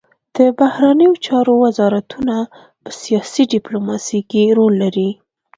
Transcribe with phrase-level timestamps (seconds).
[0.35, 2.35] د بهرنیو چارو وزارتونه
[2.83, 5.09] په سیاسي ډیپلوماسي کې رول لري